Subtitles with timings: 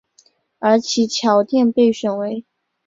[0.57, 2.43] 而其桥殿被选为。